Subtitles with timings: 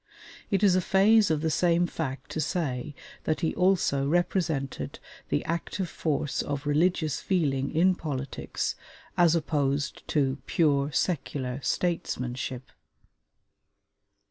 [0.49, 4.97] It is a phase of the same fact to say that he also represented
[5.29, 8.73] the active force of religious feeling in politics,
[9.15, 12.71] as opposed to pure secular statesmanship.